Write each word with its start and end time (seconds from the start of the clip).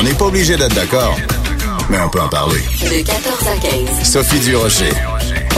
On 0.00 0.02
n'est 0.02 0.14
pas 0.14 0.24
obligé 0.24 0.56
d'être 0.56 0.74
d'accord, 0.74 1.14
mais 1.90 1.98
on 2.00 2.08
peut 2.08 2.22
en 2.22 2.28
parler. 2.30 2.60
De 2.80 3.04
14 3.04 3.46
à 3.46 3.56
15. 3.98 4.10
Sophie 4.10 4.40
Durocher. 4.40 4.92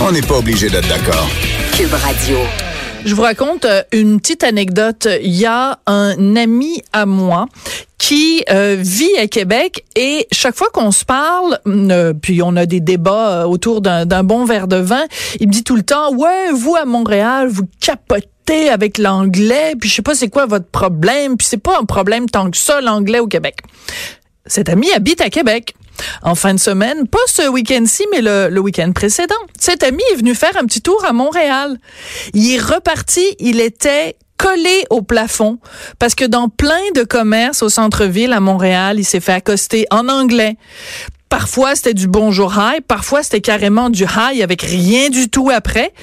On 0.05 0.11
n'est 0.11 0.21
pas 0.21 0.39
obligé 0.39 0.69
d'être 0.69 0.89
d'accord. 0.89 1.29
Cube 1.77 1.93
Radio. 1.93 2.39
Je 3.05 3.15
vous 3.15 3.23
raconte 3.23 3.67
euh, 3.67 3.85
une 3.93 4.21
petite 4.21 4.43
anecdote. 4.43 5.07
Il 5.23 5.31
y 5.31 5.47
a 5.47 5.79
un 5.87 6.35
ami 6.35 6.83
à 6.93 7.07
moi 7.07 7.47
qui 7.99 8.43
euh, 8.51 8.77
vit 8.81 9.17
à 9.17 9.29
Québec 9.29 9.85
et 9.95 10.27
chaque 10.33 10.57
fois 10.57 10.71
qu'on 10.73 10.91
se 10.91 11.05
parle, 11.05 11.61
euh, 11.69 12.13
puis 12.13 12.43
on 12.43 12.57
a 12.57 12.67
des 12.67 12.81
débats 12.81 13.47
autour 13.47 13.81
d'un 13.81 14.07
d'un 14.07 14.25
bon 14.25 14.45
verre 14.45 14.67
de 14.67 14.75
vin, 14.75 15.05
il 15.39 15.47
me 15.47 15.53
dit 15.53 15.63
tout 15.63 15.77
le 15.77 15.85
temps, 15.85 16.13
ouais, 16.17 16.51
vous 16.53 16.75
à 16.75 16.85
Montréal, 16.85 17.47
vous 17.47 17.69
capotez 17.79 18.71
avec 18.71 18.99
l'anglais, 18.99 19.75
puis 19.79 19.89
je 19.89 19.95
sais 19.95 20.03
pas 20.03 20.17
c'est 20.17 20.31
quoi 20.31 20.47
votre 20.47 20.67
problème, 20.67 21.37
puis 21.37 21.47
c'est 21.49 21.63
pas 21.63 21.79
un 21.81 21.85
problème 21.85 22.29
tant 22.29 22.51
que 22.51 22.57
ça 22.57 22.81
l'anglais 22.81 23.21
au 23.21 23.29
Québec. 23.29 23.59
Cet 24.47 24.69
ami 24.69 24.91
habite 24.93 25.21
à 25.21 25.31
Québec. 25.31 25.75
En 26.23 26.35
fin 26.35 26.55
de 26.55 26.59
semaine, 26.59 27.07
pas 27.07 27.19
ce 27.27 27.49
week-end-ci, 27.49 28.05
mais 28.11 28.23
le, 28.23 28.59
week-end 28.59 28.91
précédent. 28.93 29.35
Cet 29.59 29.83
ami 29.83 30.03
est 30.13 30.17
venu 30.17 30.35
faire 30.35 30.57
un 30.57 30.65
petit 30.65 30.81
tour 30.81 31.05
à 31.05 31.13
Montréal. 31.13 31.79
Il 32.35 32.55
est 32.55 32.61
reparti, 32.61 33.37
il 33.39 33.61
était 33.61 34.17
collé 34.37 34.85
au 34.91 35.03
plafond 35.03 35.59
parce 36.01 36.17
que 36.17 36.25
dans 36.25 36.49
plein 36.49 36.91
de 36.97 37.05
commerces 37.05 37.63
au 37.63 37.69
centre-ville 37.69 38.33
à 38.33 38.41
Montréal, 38.41 38.99
il 38.99 39.05
s'est 39.05 39.21
fait 39.21 39.35
accoster 39.35 39.87
en 39.91 40.09
anglais. 40.09 40.57
Parfois, 41.33 41.75
c'était 41.75 41.95
du 41.95 42.09
bonjour 42.09 42.53
hi, 42.59 42.83
parfois 42.83 43.23
c'était 43.23 43.41
carrément 43.41 43.89
du 43.89 44.05
hi 44.05 44.43
avec 44.43 44.61
rien 44.61 45.09
du 45.09 45.31
tout 45.31 45.49
après. 45.49 45.95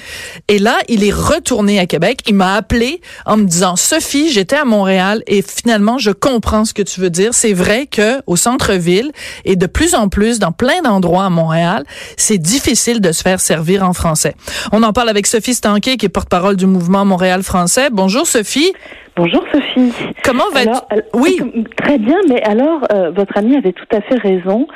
Et 0.48 0.58
là, 0.58 0.76
il 0.88 1.04
est 1.04 1.12
retourné 1.12 1.78
à 1.78 1.86
Québec. 1.86 2.22
Il 2.26 2.34
m'a 2.34 2.54
appelé 2.54 3.00
en 3.26 3.36
me 3.36 3.44
disant 3.44 3.76
Sophie, 3.76 4.32
j'étais 4.32 4.56
à 4.56 4.64
Montréal 4.64 5.22
et 5.28 5.40
finalement, 5.40 5.98
je 5.98 6.10
comprends 6.10 6.64
ce 6.64 6.74
que 6.74 6.82
tu 6.82 7.00
veux 7.00 7.10
dire. 7.10 7.32
C'est 7.32 7.52
vrai 7.52 7.86
que 7.86 8.20
au 8.26 8.34
centre-ville 8.34 9.12
et 9.44 9.54
de 9.54 9.66
plus 9.66 9.94
en 9.94 10.08
plus 10.08 10.40
dans 10.40 10.50
plein 10.50 10.82
d'endroits 10.82 11.26
à 11.26 11.30
Montréal, 11.30 11.84
c'est 12.16 12.38
difficile 12.38 13.00
de 13.00 13.12
se 13.12 13.22
faire 13.22 13.38
servir 13.38 13.84
en 13.84 13.92
français. 13.92 14.34
On 14.72 14.82
en 14.82 14.92
parle 14.92 15.10
avec 15.10 15.28
Sophie 15.28 15.54
Stanquet 15.54 15.96
qui 15.96 16.06
est 16.06 16.08
porte-parole 16.08 16.56
du 16.56 16.66
mouvement 16.66 17.04
Montréal 17.04 17.44
français. 17.44 17.88
Bonjour 17.92 18.26
Sophie. 18.26 18.72
Bonjour 19.16 19.44
Sophie. 19.52 19.92
Comment 20.24 20.44
Alors, 20.54 20.86
Oui. 21.14 21.38
Très 21.76 21.98
bien, 21.98 22.16
mais 22.28 22.42
alors 22.42 22.80
euh, 22.92 23.10
votre 23.10 23.36
ami 23.36 23.56
avait 23.56 23.72
tout 23.72 23.86
à 23.92 24.00
fait 24.00 24.16
raison. 24.16 24.66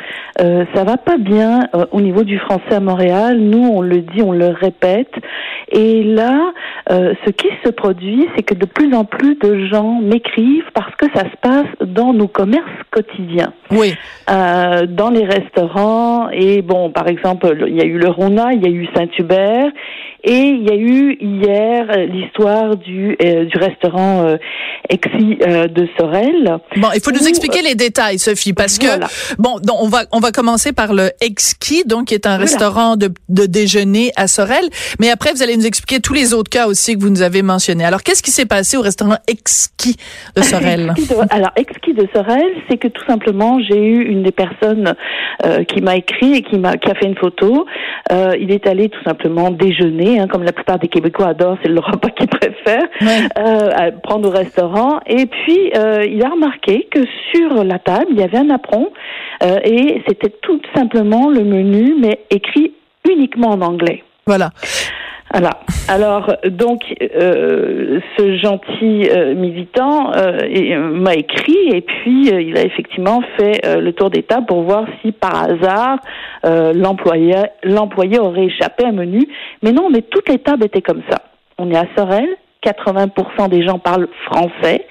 Euh, 0.40 0.64
ça 0.74 0.84
va 0.84 0.96
pas 0.96 1.16
bien 1.16 1.68
euh, 1.74 1.86
au 1.92 2.00
niveau 2.00 2.24
du 2.24 2.38
français 2.38 2.74
à 2.74 2.80
Montréal. 2.80 3.38
Nous, 3.38 3.66
on 3.66 3.80
le 3.80 4.00
dit, 4.00 4.22
on 4.22 4.32
le 4.32 4.48
répète. 4.48 5.12
Et 5.70 6.02
là, 6.02 6.52
euh, 6.90 7.14
ce 7.24 7.30
qui 7.30 7.48
se 7.64 7.70
produit, 7.70 8.28
c'est 8.36 8.42
que 8.42 8.54
de 8.54 8.66
plus 8.66 8.92
en 8.94 9.04
plus 9.04 9.36
de 9.36 9.66
gens 9.66 10.00
m'écrivent 10.00 10.70
parce 10.74 10.94
que 10.96 11.06
ça 11.14 11.22
se 11.22 11.36
passe 11.40 11.88
dans 11.88 12.12
nos 12.12 12.28
commerces 12.28 12.64
quotidiens. 12.90 13.52
Oui. 13.70 13.94
Euh, 14.30 14.86
dans 14.86 15.10
les 15.10 15.24
restaurants 15.24 16.28
et 16.30 16.62
bon 16.62 16.90
par 16.90 17.08
exemple 17.08 17.54
il 17.66 17.76
y 17.76 17.80
a 17.80 17.84
eu 17.84 17.98
le 17.98 18.08
Rona, 18.08 18.52
il 18.52 18.62
y 18.62 18.66
a 18.66 18.70
eu 18.70 18.88
Saint-Hubert 18.94 19.70
et 20.24 20.48
il 20.48 20.64
y 20.64 20.70
a 20.70 20.76
eu 20.76 21.16
hier 21.20 21.86
euh, 21.90 22.06
l'histoire 22.06 22.76
du 22.76 23.16
euh, 23.22 23.44
du 23.44 23.58
restaurant 23.58 24.26
euh, 24.26 24.36
Exi 24.88 25.38
euh, 25.42 25.66
de 25.66 25.88
Sorel. 25.98 26.58
Bon, 26.76 26.88
il 26.94 27.00
faut 27.00 27.10
nous 27.10 27.24
Ou, 27.24 27.28
expliquer 27.28 27.62
les 27.62 27.74
détails, 27.74 28.18
Sophie, 28.18 28.52
parce 28.52 28.78
que 28.78 28.86
voilà. 28.86 29.06
bon, 29.38 29.58
donc 29.62 29.76
on 29.80 29.88
va 29.88 30.04
on 30.12 30.20
va 30.20 30.30
commencer 30.30 30.72
par 30.72 30.92
le 30.92 31.10
Exki, 31.20 31.84
donc 31.86 32.06
qui 32.06 32.14
est 32.14 32.26
un 32.26 32.36
restaurant 32.36 32.96
de, 32.96 33.10
de 33.28 33.46
déjeuner 33.46 34.12
à 34.16 34.26
Sorel, 34.26 34.64
mais 35.00 35.10
après 35.10 35.32
vous 35.32 35.42
allez 35.42 35.56
nous 35.56 35.66
expliquer 35.66 36.00
tous 36.00 36.14
les 36.14 36.34
autres 36.34 36.50
cas 36.50 36.66
aussi 36.66 36.96
que 36.96 37.00
vous 37.00 37.10
nous 37.10 37.22
avez 37.22 37.42
mentionnés. 37.42 37.84
Alors 37.84 38.02
qu'est-ce 38.02 38.22
qui 38.22 38.30
s'est 38.30 38.46
passé 38.46 38.76
au 38.76 38.82
restaurant 38.82 39.16
Exki 39.26 39.96
de 40.36 40.42
Sorel? 40.42 40.92
Alors 41.30 41.52
Exquis 41.56 41.94
de 41.94 42.06
Sorel, 42.14 42.44
c'est 42.68 42.78
que 42.78 42.88
tout 42.88 43.04
simplement 43.06 43.58
j'ai 43.60 43.78
eu 43.78 44.04
une 44.04 44.22
des 44.22 44.32
personnes 44.32 44.94
euh, 45.44 45.64
qui 45.64 45.80
m'a 45.80 45.96
écrit 45.96 46.34
et 46.34 46.42
qui 46.42 46.58
m'a 46.58 46.76
qui 46.76 46.90
a 46.90 46.94
fait 46.94 47.06
une 47.06 47.16
photo. 47.16 47.66
Euh, 48.12 48.32
il 48.38 48.50
est 48.50 48.66
allé 48.66 48.88
tout 48.88 49.02
simplement 49.04 49.50
déjeuner, 49.50 50.13
hein, 50.18 50.28
comme 50.28 50.42
la 50.42 50.52
plupart 50.52 50.78
des 50.78 50.88
Québécois 50.88 51.28
adorent, 51.28 51.58
c'est 51.62 51.68
le 51.68 51.80
repas 51.80 52.08
qu'ils 52.16 52.28
préfèrent. 52.28 52.88
Ouais. 53.00 53.28
euh, 53.38 53.70
à 53.74 53.92
prendre 53.92 54.28
au 54.28 54.32
restaurant. 54.32 55.00
Et 55.06 55.26
puis, 55.26 55.72
euh, 55.76 56.04
il 56.06 56.22
a 56.24 56.28
remarqué 56.28 56.88
que 56.90 57.00
sur 57.34 57.64
la 57.64 57.78
table, 57.78 58.06
il 58.10 58.18
y 58.18 58.22
avait 58.22 58.38
un 58.38 58.50
apron 58.50 58.90
euh, 59.42 59.58
et 59.64 60.02
c'était 60.08 60.32
tout 60.42 60.60
simplement 60.74 61.28
le 61.28 61.44
menu, 61.44 61.94
mais 62.00 62.20
écrit 62.30 62.72
uniquement 63.08 63.50
en 63.50 63.60
anglais. 63.60 64.02
Voilà. 64.26 64.50
Voilà. 65.34 65.50
Alors, 65.88 66.36
donc, 66.48 66.94
euh, 67.02 67.98
ce 68.16 68.36
gentil 68.36 69.08
euh, 69.10 69.34
militant 69.34 70.12
euh, 70.14 70.92
m'a 70.92 71.14
écrit 71.14 71.70
et 71.72 71.80
puis 71.80 72.28
il 72.28 72.56
a 72.56 72.62
effectivement 72.62 73.20
fait 73.36 73.60
le 73.80 73.90
tour 73.90 74.10
des 74.10 74.22
tables 74.22 74.46
pour 74.46 74.62
voir 74.62 74.84
si 75.02 75.10
par 75.10 75.42
hasard 75.42 75.98
l'employé 76.44 77.34
l'employé 77.64 78.20
aurait 78.20 78.44
échappé 78.44 78.84
à 78.84 78.88
un 78.90 78.92
menu. 78.92 79.26
Mais 79.64 79.72
non, 79.72 79.90
mais 79.90 80.02
toutes 80.02 80.28
les 80.28 80.38
tables 80.38 80.66
étaient 80.66 80.82
comme 80.82 81.02
ça. 81.10 81.22
On 81.58 81.68
est 81.68 81.76
à 81.76 81.86
Sorel, 81.96 82.28
80% 82.64 83.48
des 83.48 83.64
gens 83.64 83.80
parlent 83.80 84.08
français. 84.26 84.86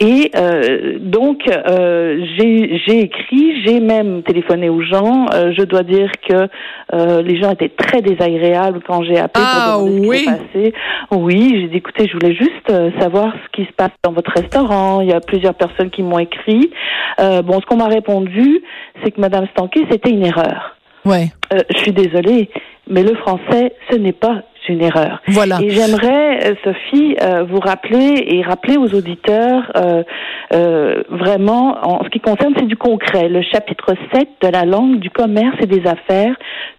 Et 0.00 0.30
euh, 0.36 0.98
donc, 1.00 1.40
euh, 1.48 2.24
j'ai 2.36 3.00
écrit, 3.00 3.64
j'ai 3.64 3.80
même 3.80 4.22
téléphoné 4.22 4.68
aux 4.68 4.80
gens. 4.82 5.26
Euh, 5.34 5.52
je 5.58 5.64
dois 5.64 5.82
dire 5.82 6.10
que 6.28 6.48
les 7.22 7.40
gens 7.40 7.50
étaient 7.50 7.68
très 7.68 8.00
désagréables 8.00 8.80
quand 8.86 9.02
j'ai 9.02 9.18
appelé 9.18 9.44
Ah, 9.46 9.74
pour 9.74 9.86
demander 9.86 10.08
oui. 10.08 10.16
ce 10.18 10.22
qui 10.22 10.28
s'est 10.28 10.36
passé. 10.36 10.74
Oui, 11.10 11.58
j'ai 11.60 11.68
dit, 11.68 11.76
écoutez, 11.78 12.06
je 12.06 12.12
voulais 12.12 12.34
juste 12.34 13.00
savoir 13.00 13.32
ce 13.32 13.56
qui 13.56 13.66
se 13.66 13.72
passe 13.72 13.90
dans 14.04 14.12
votre 14.12 14.30
restaurant. 14.30 15.00
Il 15.00 15.08
y 15.08 15.12
a 15.12 15.20
plusieurs 15.20 15.54
personnes 15.54 15.90
qui 15.90 16.02
m'ont 16.02 16.20
écrit. 16.20 16.70
Bon, 17.18 17.60
ce 17.60 17.66
qu'on 17.66 17.76
m'a 17.76 17.88
répondu, 17.88 18.62
c'est 19.02 19.10
que 19.10 19.20
Madame 19.20 19.46
Stanquet, 19.48 19.84
c'était 19.90 20.10
une 20.10 20.24
erreur. 20.24 20.76
Ouais. 21.04 21.26
Je 21.50 21.78
suis 21.78 21.92
désolée, 21.92 22.50
mais 22.88 23.02
le 23.02 23.14
français, 23.16 23.72
ce 23.90 23.96
n'est 23.96 24.12
pas 24.12 24.42
une 24.68 24.82
erreur. 24.82 25.20
Voilà. 25.28 25.58
Et 25.62 25.70
j'aimerais, 25.70 26.50
euh, 26.50 26.54
Sophie, 26.64 27.16
euh, 27.22 27.44
vous 27.44 27.60
rappeler 27.60 28.24
et 28.26 28.42
rappeler 28.42 28.76
aux 28.76 28.94
auditeurs, 28.94 29.70
euh, 29.76 30.02
euh, 30.54 31.02
vraiment, 31.08 31.76
en 31.82 32.04
ce 32.04 32.08
qui 32.10 32.20
concerne, 32.20 32.54
c'est 32.56 32.66
du 32.66 32.76
concret, 32.76 33.28
le 33.28 33.42
chapitre 33.42 33.94
7 34.12 34.28
de 34.42 34.48
la 34.48 34.64
langue 34.64 34.98
du 34.98 35.10
commerce 35.10 35.56
et 35.60 35.66
des 35.66 35.86
affaires. 35.86 36.34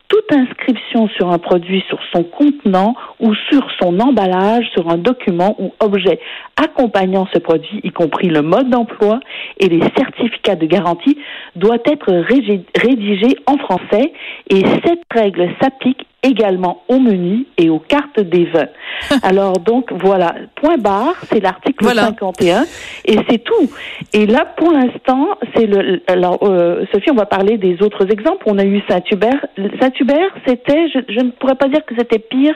Toute 0.07 0.31
inscription 0.33 1.07
sur 1.09 1.29
un 1.31 1.37
produit, 1.37 1.83
sur 1.87 1.99
son 2.11 2.23
contenant 2.23 2.95
ou 3.19 3.35
sur 3.51 3.67
son 3.79 3.99
emballage, 3.99 4.65
sur 4.73 4.89
un 4.89 4.97
document 4.97 5.55
ou 5.59 5.71
objet 5.79 6.19
accompagnant 6.57 7.27
ce 7.31 7.37
produit, 7.37 7.79
y 7.83 7.91
compris 7.91 8.27
le 8.27 8.41
mode 8.41 8.71
d'emploi 8.71 9.19
et 9.59 9.69
les 9.69 9.81
certificats 9.95 10.55
de 10.55 10.65
garantie, 10.65 11.15
doit 11.55 11.77
être 11.85 12.11
régi- 12.11 12.65
rédigé 12.75 13.37
en 13.45 13.57
français 13.57 14.11
et 14.49 14.63
cette 14.83 15.03
règle 15.13 15.47
s'applique 15.61 16.07
également 16.23 16.83
au 16.87 16.99
menu 16.99 17.45
et 17.57 17.69
aux 17.69 17.79
cartes 17.79 18.19
des 18.19 18.45
vins. 18.45 18.67
Alors 19.23 19.53
donc 19.59 19.91
voilà, 19.91 20.35
point 20.55 20.77
barre, 20.77 21.15
c'est 21.31 21.39
l'article 21.39 21.83
Voilà. 21.83 22.03
51 22.03 22.63
et 23.05 23.17
c'est 23.29 23.43
tout. 23.43 23.69
Et 24.13 24.25
là 24.25 24.45
pour 24.57 24.71
l'instant, 24.71 25.29
c'est 25.55 25.65
le 25.65 26.01
alors 26.07 26.39
euh, 26.43 26.85
Sophie, 26.91 27.11
on 27.11 27.15
va 27.15 27.25
parler 27.25 27.57
des 27.57 27.81
autres 27.81 28.11
exemples. 28.11 28.43
On 28.45 28.57
a 28.57 28.65
eu 28.65 28.81
Saint-Hubert. 28.89 29.45
Saint-Hubert, 29.79 30.31
c'était 30.45 30.89
je, 30.89 30.99
je 31.07 31.19
ne 31.19 31.31
pourrais 31.31 31.55
pas 31.55 31.67
dire 31.67 31.85
que 31.85 31.95
c'était 31.97 32.19
pire, 32.19 32.55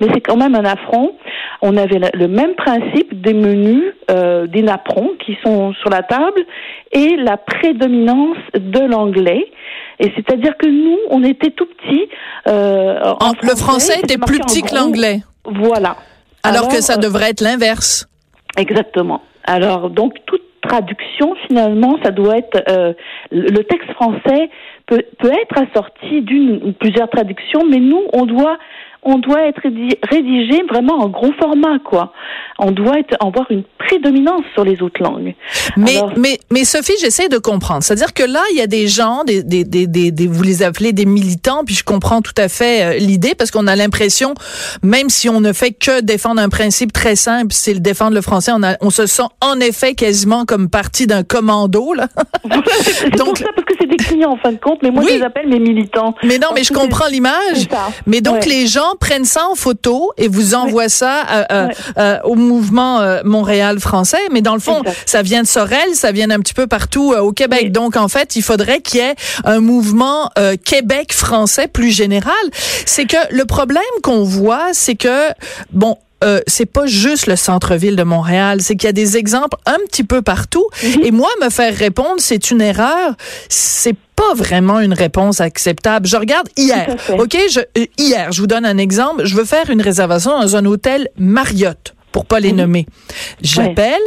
mais 0.00 0.08
c'est 0.12 0.20
quand 0.20 0.36
même 0.36 0.54
un 0.54 0.64
affront. 0.64 1.14
On 1.62 1.76
avait 1.76 1.98
le, 1.98 2.08
le 2.14 2.28
même 2.28 2.54
principe 2.54 3.20
des 3.20 3.34
menus 3.34 3.92
euh, 4.10 4.46
des 4.46 4.62
napperons 4.62 5.12
qui 5.24 5.36
sont 5.44 5.72
sur 5.74 5.88
la 5.88 6.02
table 6.02 6.44
et 6.92 7.16
la 7.16 7.36
prédominance 7.36 8.36
de 8.54 8.80
l'anglais. 8.80 9.46
Et 10.00 10.12
c'est-à-dire 10.16 10.56
que 10.56 10.66
nous, 10.66 10.98
on 11.10 11.22
était 11.22 11.50
tout 11.50 11.66
petits. 11.66 12.08
Euh, 12.48 13.00
en 13.20 13.28
En- 13.30 13.32
le 13.42 13.54
français 13.56 14.00
était 14.00 14.18
plus 14.18 14.38
petit 14.40 14.62
que 14.62 14.74
l'anglais, 14.74 15.20
Voilà. 15.44 15.96
alors, 16.42 16.68
que 16.68 16.80
ça 16.80 16.94
euh, 16.94 16.96
devrait 16.96 17.30
être 17.30 17.40
l'inverse. 17.40 18.08
Exactement. 18.56 19.22
Alors, 19.44 19.90
donc, 19.90 20.14
toute 20.26 20.42
traduction, 20.62 21.34
finalement, 21.46 21.98
ça 22.02 22.10
doit 22.10 22.38
être... 22.38 22.62
euh, 22.70 22.92
le 23.30 23.62
texte 23.64 23.90
français 23.92 24.48
peut, 24.86 25.02
peut 25.18 25.30
être 25.32 25.58
assorti 25.70 26.22
d'une 26.22 26.60
ou 26.64 26.72
plusieurs 26.72 27.10
traductions, 27.10 27.62
mais 27.68 27.78
nous, 27.78 28.02
on 28.12 28.24
doit... 28.26 28.58
On 29.06 29.18
doit 29.18 29.42
être 29.42 29.60
rédi- 29.60 29.98
rédigé 30.10 30.62
vraiment 30.66 30.94
en 30.94 31.08
gros 31.10 31.30
format, 31.38 31.78
quoi. 31.78 32.14
On 32.58 32.70
doit 32.70 32.98
être, 33.00 33.14
avoir 33.20 33.50
une 33.50 33.64
prédominance 33.78 34.42
sur 34.54 34.64
les 34.64 34.80
autres 34.80 35.02
langues. 35.02 35.34
Mais, 35.76 35.96
Alors- 35.96 36.12
mais, 36.16 36.38
mais 36.52 36.64
Sophie, 36.64 36.92
j'essaie 37.00 37.28
de 37.28 37.38
comprendre. 37.38 37.82
C'est-à-dire 37.82 38.14
que 38.14 38.22
là, 38.22 38.40
il 38.52 38.58
y 38.58 38.60
a 38.62 38.66
des 38.66 38.86
gens, 38.86 39.24
des, 39.24 39.42
des, 39.42 39.64
des, 39.64 39.86
des, 39.86 40.10
des- 40.12 40.26
vous 40.26 40.42
les 40.42 40.62
appelez 40.62 40.92
des 40.92 41.04
militants, 41.04 41.64
puis 41.64 41.74
je 41.74 41.82
comprends 41.84 42.22
tout 42.22 42.32
à 42.36 42.48
fait 42.48 42.82
euh, 42.84 42.98
l'idée, 42.98 43.34
parce 43.34 43.50
qu'on 43.50 43.66
a 43.66 43.74
l'impression, 43.76 44.34
même 44.82 45.08
si 45.10 45.28
on 45.28 45.40
ne 45.40 45.52
fait 45.52 45.72
que 45.72 46.00
défendre 46.00 46.40
un 46.40 46.48
principe 46.48 46.92
très 46.92 47.16
simple, 47.16 47.48
c'est 47.52 47.74
le 47.74 47.80
défendre 47.80 48.14
le 48.14 48.20
français, 48.22 48.52
on, 48.54 48.62
a, 48.62 48.76
on 48.80 48.90
se 48.90 49.06
sent 49.06 49.22
en 49.40 49.58
effet 49.60 49.94
quasiment 49.94 50.44
comme 50.44 50.68
partie 50.70 51.06
d'un 51.06 51.24
commando, 51.24 51.92
là. 51.94 52.08
C'est 52.82 53.10
Donc- 53.16 53.26
pour 53.28 53.38
ça, 53.38 53.46
parce 53.54 53.66
que 53.66 53.74
c'est 53.80 53.88
des 53.88 53.96
clients, 53.96 54.30
en 54.32 54.36
fin 54.36 54.52
de 54.52 54.58
compte, 54.58 54.78
mais 54.82 54.90
moi, 54.90 55.02
Oui. 55.04 55.10
je 55.14 55.18
les 55.18 55.24
appelle 55.24 55.48
mes 55.48 55.58
militants. 55.58 56.14
Mais 56.22 56.38
non, 56.38 56.48
mais 56.54 56.62
je 56.64 56.72
comprends 56.72 57.08
l'image. 57.08 57.66
Mais 58.06 58.20
donc, 58.20 58.42
Ouais. 58.42 58.48
les 58.48 58.66
gens 58.66 58.94
prennent 59.00 59.24
ça 59.24 59.46
en 59.50 59.54
photo 59.54 60.12
et 60.16 60.28
vous 60.28 60.54
envoient 60.54 60.88
ça 60.88 61.22
euh, 61.30 61.44
euh, 61.50 61.66
Ouais. 61.66 61.74
euh, 61.98 62.18
au 62.24 62.34
mouvement 62.44 63.00
euh, 63.00 63.20
Montréal 63.24 63.80
français. 63.80 64.18
Mais 64.30 64.42
dans 64.42 64.54
le 64.54 64.60
fond, 64.60 64.82
ça 65.06 65.22
vient 65.22 65.42
de 65.42 65.48
Sorel, 65.48 65.94
ça 65.94 66.12
vient 66.12 66.30
un 66.30 66.40
petit 66.40 66.54
peu 66.54 66.66
partout 66.66 67.12
euh, 67.12 67.20
au 67.20 67.32
Québec. 67.32 67.60
Oui. 67.64 67.70
Donc, 67.70 67.96
en 67.96 68.08
fait, 68.08 68.36
il 68.36 68.42
faudrait 68.42 68.80
qu'il 68.80 69.00
y 69.00 69.02
ait 69.02 69.14
un 69.44 69.60
mouvement 69.60 70.30
euh, 70.38 70.56
Québec 70.62 71.12
français 71.12 71.68
plus 71.68 71.90
général. 71.90 72.34
C'est 72.86 73.06
que 73.06 73.16
le 73.30 73.44
problème 73.44 73.82
qu'on 74.02 74.24
voit, 74.24 74.68
c'est 74.72 74.94
que, 74.94 75.28
bon, 75.72 75.96
euh, 76.24 76.40
c'est 76.46 76.66
pas 76.66 76.86
juste 76.86 77.26
le 77.26 77.36
centre-ville 77.36 77.96
de 77.96 78.02
Montréal, 78.02 78.60
c'est 78.62 78.76
qu'il 78.76 78.86
y 78.86 78.88
a 78.88 78.92
des 78.92 79.16
exemples 79.16 79.58
un 79.66 79.76
petit 79.86 80.04
peu 80.04 80.22
partout. 80.22 80.66
Mhm. 80.82 81.04
Et 81.04 81.10
moi, 81.10 81.28
me 81.42 81.50
faire 81.50 81.74
répondre, 81.74 82.16
c'est 82.18 82.50
une 82.50 82.62
erreur. 82.62 83.14
C'est 83.48 83.96
pas 84.16 84.32
vraiment 84.34 84.80
une 84.80 84.94
réponse 84.94 85.40
acceptable. 85.40 86.06
Je 86.06 86.16
regarde 86.16 86.48
hier. 86.56 86.96
OK, 87.18 87.36
je, 87.50 87.60
euh, 87.60 87.86
hier, 87.98 88.32
je 88.32 88.40
vous 88.40 88.46
donne 88.46 88.64
un 88.64 88.78
exemple. 88.78 89.26
Je 89.26 89.36
veux 89.36 89.44
faire 89.44 89.68
une 89.68 89.82
réservation 89.82 90.40
dans 90.40 90.56
un 90.56 90.64
hôtel 90.64 91.08
Marriott 91.18 91.94
pour 92.14 92.26
pas 92.26 92.38
les 92.38 92.52
Mhm. 92.52 92.58
nommer. 92.58 92.86
J'appelle 93.42 94.00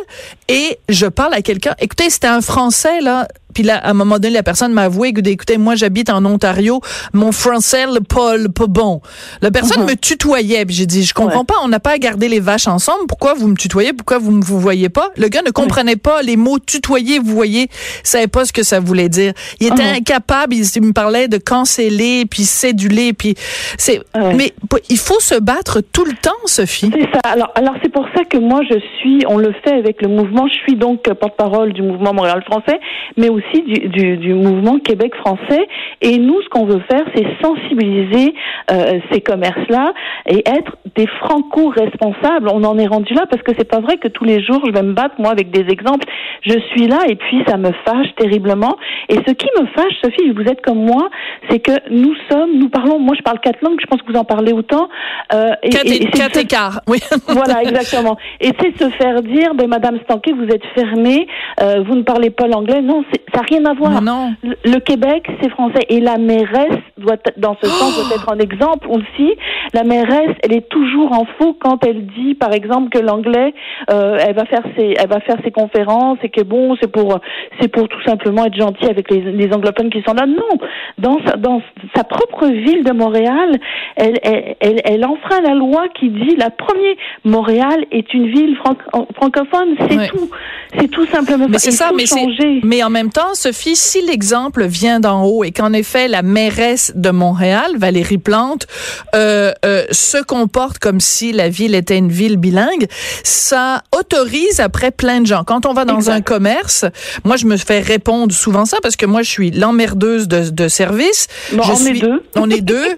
et 0.47 0.79
je 0.87 1.07
parle 1.07 1.33
à 1.33 1.41
quelqu'un. 1.41 1.75
Écoutez, 1.77 2.09
c'était 2.09 2.27
un 2.27 2.39
Français, 2.39 3.01
là. 3.01 3.27
Puis 3.57 3.63
là, 3.63 3.77
à 3.77 3.89
un 3.89 3.93
moment 3.95 4.19
donné, 4.19 4.35
la 4.35 4.43
personne 4.43 4.71
m'a 4.71 4.83
avoué, 4.83 5.07
écoutez, 5.07 5.31
écoutez, 5.31 5.57
moi, 5.57 5.73
j'habite 5.73 6.11
en 6.11 6.23
Ontario. 6.25 6.79
Mon 7.13 7.31
français, 7.31 7.87
le 7.91 8.01
pas, 8.01 8.37
le 8.37 8.49
pas 8.49 8.67
bon. 8.67 9.01
La 9.41 9.49
personne 9.49 9.81
Mhm. 9.81 9.89
me 9.89 9.95
tutoyait. 9.95 10.63
Puis 10.63 10.75
j'ai 10.75 10.85
dit, 10.85 11.03
je 11.03 11.11
comprends 11.15 11.39
Ouais. 11.39 11.45
pas, 11.45 11.55
on 11.63 11.67
n'a 11.67 11.79
pas 11.79 11.93
à 11.93 11.97
garder 11.97 12.29
les 12.29 12.39
vaches 12.39 12.67
ensemble. 12.67 13.07
Pourquoi 13.07 13.33
vous 13.33 13.47
me 13.47 13.55
tutoyez? 13.55 13.93
Pourquoi 13.93 14.19
vous 14.19 14.31
ne 14.31 14.43
vous 14.43 14.59
voyez 14.59 14.89
pas? 14.89 15.09
Le 15.17 15.27
gars 15.27 15.41
ne 15.43 15.49
comprenait 15.49 15.95
pas 15.95 16.21
les 16.21 16.37
mots 16.37 16.59
tutoyer, 16.59 17.17
vous 17.17 17.33
voyez. 17.33 17.67
savait 18.03 18.27
pas 18.27 18.45
ce 18.45 18.53
que 18.53 18.61
ça 18.61 18.79
voulait 18.79 19.09
dire. 19.09 19.33
Il 19.59 19.65
était 19.67 19.81
Mhm. 19.83 19.95
incapable. 20.01 20.53
Il, 20.53 20.63
il 20.75 20.81
me 20.83 20.93
parlait 20.93 21.27
de 21.27 21.39
canceller, 21.39 22.27
puis 22.29 22.43
céduler, 22.43 23.13
puis 23.13 23.33
c'est, 23.79 24.01
Ouais. 24.15 24.35
mais 24.35 24.53
il 24.89 24.97
faut 24.99 25.19
se 25.19 25.33
battre 25.39 25.81
tout 25.81 26.05
le 26.05 26.13
temps, 26.13 26.29
Sophie. 26.45 26.91
C'est 26.93 27.09
ça. 27.11 27.21
Alors, 27.23 27.51
alors 27.55 27.73
c'est 27.81 27.91
pour 27.91 28.05
ça 28.15 28.23
que 28.23 28.37
moi 28.37 28.59
je 28.69 28.77
suis, 28.99 29.23
on 29.27 29.39
le 29.39 29.51
fait 29.63 29.71
avec 29.73 29.99
le 30.03 30.09
mouvement. 30.09 30.47
Je 30.47 30.53
suis 30.59 30.75
donc 30.75 31.01
porte-parole 31.19 31.73
du 31.73 31.81
mouvement 31.81 32.13
Montréal 32.13 32.43
français, 32.45 32.79
mais 33.17 33.29
aussi 33.29 33.46
du, 33.53 33.87
du, 33.89 34.17
du 34.17 34.33
mouvement 34.33 34.79
Québec 34.79 35.15
français. 35.15 35.67
Et 36.01 36.17
nous, 36.17 36.41
ce 36.41 36.49
qu'on 36.49 36.65
veut 36.65 36.81
faire, 36.89 37.03
c'est 37.15 37.25
sensibiliser 37.41 38.33
euh, 38.71 38.99
ces 39.11 39.21
commerces-là 39.21 39.93
et 40.27 40.43
être 40.47 40.77
des 40.95 41.07
franco-responsables. 41.07 42.49
On 42.53 42.63
en 42.63 42.77
est 42.77 42.87
rendu 42.87 43.13
là 43.13 43.25
parce 43.29 43.41
que 43.43 43.51
c'est 43.57 43.69
pas 43.69 43.79
vrai 43.79 43.97
que 43.97 44.07
tous 44.07 44.23
les 44.23 44.43
jours 44.43 44.61
je 44.65 44.71
vais 44.71 44.83
me 44.83 44.93
battre 44.93 45.15
moi 45.19 45.31
avec 45.31 45.51
des 45.51 45.71
exemples. 45.71 46.07
Je 46.43 46.57
suis 46.71 46.87
là 46.87 46.99
et 47.07 47.15
puis 47.15 47.43
ça 47.47 47.57
me 47.57 47.71
fâche 47.85 48.07
terriblement. 48.17 48.75
Et 49.09 49.15
ce 49.15 49.31
qui 49.33 49.47
me 49.59 49.65
fâche, 49.67 49.93
Sophie, 50.03 50.29
vous 50.31 50.43
êtes 50.43 50.61
comme 50.61 50.79
moi, 50.85 51.09
c'est 51.49 51.59
que 51.59 51.71
nous 51.89 52.13
sommes, 52.29 52.57
nous 52.57 52.69
parlons. 52.69 52.99
Moi, 52.99 53.15
je 53.17 53.23
parle 53.23 53.39
quatre 53.39 53.61
langues. 53.61 53.79
Je 53.81 53.87
pense 53.87 54.01
que 54.01 54.11
vous 54.11 54.17
en 54.19 54.23
parlez 54.25 54.53
autant. 54.53 54.89
Euh, 55.33 55.51
et- 55.63 55.69
Quatre, 55.69 55.85
et- 55.87 56.03
et 56.03 56.09
c'est 56.13 56.19
quatre 56.19 56.35
ce- 56.35 56.39
écarts, 56.41 56.81
oui. 56.87 56.99
voilà, 57.27 57.61
exactement. 57.63 58.17
Et 58.41 58.51
c'est 58.59 58.77
se 58.77 58.89
faire 58.91 59.21
dire, 59.23 59.53
ben 59.55 59.67
Madame 59.67 59.99
Stanquet, 60.03 60.31
vous 60.33 60.45
êtes 60.47 60.65
fermée, 60.75 61.27
euh, 61.61 61.83
vous 61.87 61.95
ne 61.95 62.03
parlez 62.03 62.29
pas 62.29 62.47
l'anglais. 62.47 62.81
Non, 62.81 63.03
ça 63.33 63.41
n'a 63.41 63.45
rien 63.49 63.65
à 63.65 63.73
voir. 63.73 64.01
Non. 64.01 64.33
Le, 64.43 64.55
le 64.65 64.79
Québec, 64.79 65.27
c'est 65.41 65.49
français. 65.49 65.85
Et 65.89 65.99
la 65.99 66.17
mairesse 66.17 66.77
doit, 66.97 67.17
dans 67.37 67.55
ce 67.61 67.67
sens, 67.69 67.95
doit 68.07 68.15
être 68.15 68.31
un 68.31 68.39
exemple 68.39 68.87
aussi. 68.89 69.33
La 69.73 69.83
mairesse, 69.83 70.35
elle 70.43 70.53
est 70.53 70.69
toujours 70.69 71.11
en 71.13 71.25
faux 71.37 71.55
quand 71.59 71.83
elle 71.85 72.05
dit, 72.07 72.35
par 72.35 72.53
exemple, 72.53 72.89
que 72.89 72.99
l'anglais, 72.99 73.53
euh, 73.91 74.17
elle 74.25 74.35
va 74.35 74.45
faire 74.45 74.63
ses, 74.77 74.95
elle 74.97 75.09
va 75.09 75.19
faire 75.21 75.37
ses 75.43 75.51
conférences 75.51 76.17
et 76.27 76.29
que 76.29 76.43
bon, 76.43 76.75
c'est 76.81 76.91
pour, 76.91 77.19
c'est 77.59 77.69
pour 77.69 77.87
tout 77.87 78.01
simplement 78.05 78.45
être 78.45 78.55
gentil 78.55 78.85
avec 78.85 79.09
les, 79.09 79.21
les 79.21 79.53
anglophones 79.53 79.89
qui 79.89 80.01
sont 80.05 80.13
là. 80.13 80.25
Non, 80.25 80.53
dans 80.97 81.17
sa, 81.25 81.37
dans 81.37 81.61
sa 81.95 82.03
propre 82.03 82.47
ville 82.47 82.83
de 82.83 82.91
Montréal, 82.91 83.49
elle, 83.95 84.17
elle, 84.23 84.55
elle, 84.59 84.81
elle 84.83 85.05
enfreint 85.05 85.41
la 85.41 85.53
loi 85.53 85.85
qui 85.97 86.09
dit 86.09 86.35
la 86.37 86.49
première 86.49 86.95
Montréal 87.23 87.85
est 87.91 88.13
une 88.13 88.27
ville 88.31 88.55
franco- 88.57 89.07
francophone. 89.15 89.75
C'est 89.89 89.97
Ouais. 89.97 90.07
tout, 90.09 90.29
c'est 90.77 90.87
tout 90.89 91.05
simplement. 91.07 91.47
Mais 91.49 91.57
c'est 91.59 91.71
ça, 91.71 91.91
mais 91.95 92.05
c'est, 92.05 92.19
changer. 92.19 92.59
mais 92.63 92.83
en 92.83 92.89
même 92.89 93.09
temps, 93.09 93.33
Sophie, 93.33 93.75
si 93.75 94.01
l'exemple 94.05 94.65
vient 94.65 94.99
d'en 94.99 95.23
haut 95.23 95.43
et 95.43 95.51
qu'en 95.51 95.71
effet 95.73 96.07
la 96.07 96.21
mairesse 96.21 96.91
de 96.95 97.09
Montréal, 97.09 97.71
Valérie 97.77 98.17
Plante, 98.17 98.67
euh, 99.15 99.51
euh, 99.65 99.83
se 99.91 100.21
comporte 100.23 100.77
comme 100.79 100.99
si 100.99 101.31
la 101.31 101.49
ville 101.49 101.73
était 101.73 101.97
une 101.97 102.09
ville 102.09 102.37
bilingue, 102.37 102.85
ça 103.23 103.81
autorise 103.97 104.59
après 104.59 104.91
plein 104.91 105.21
de 105.21 105.25
gens. 105.27 105.43
Quand 105.45 105.65
on 105.65 105.73
va 105.73 105.85
dans. 105.85 105.95
Un 106.17 106.21
commerce, 106.21 106.85
moi 107.23 107.35
je 107.37 107.45
me 107.45 107.57
fais 107.57 107.79
répondre 107.79 108.33
souvent 108.33 108.65
ça 108.65 108.77
parce 108.81 108.95
que 108.95 109.05
moi 109.05 109.21
je 109.21 109.29
suis 109.29 109.51
l'emmerdeuse 109.51 110.27
de, 110.27 110.49
de 110.49 110.67
service. 110.67 111.27
Bon, 111.53 111.63
je 111.63 111.71
on 111.71 111.85
est 111.85 111.99
deux. 111.99 112.23
On 112.35 112.49
est 112.49 112.61
deux. 112.61 112.87